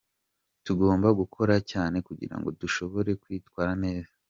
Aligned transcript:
Tugomba 0.65 1.07
gukora 1.19 1.55
cyane 1.71 1.97
kugirango 2.07 2.47
dushobore 2.61 3.11
kwitwara 3.21 3.71
neza. 3.85 4.13